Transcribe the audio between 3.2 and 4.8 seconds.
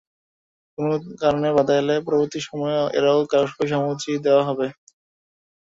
কঠোর কর্মসূচি দেওয়া হবে।